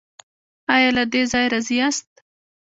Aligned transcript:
ایا 0.75 0.89
له 0.97 1.03
دې 1.11 1.21
ځای 1.31 1.45
راضي 1.53 1.75
یاست؟ 1.79 2.09